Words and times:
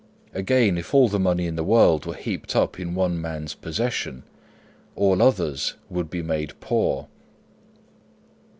Again, 0.33 0.79
if 0.79 0.95
all 0.95 1.09
the 1.09 1.19
money 1.19 1.45
in 1.45 1.55
the 1.55 1.63
world 1.63 2.07
were 2.07 2.15
heaped 2.15 2.55
up 2.55 2.79
in 2.79 2.95
one 2.95 3.21
man's 3.21 3.53
possession, 3.53 4.23
all 4.95 5.21
others 5.21 5.75
would 5.91 6.09
be 6.09 6.23
made 6.23 6.59
poor. 6.59 7.05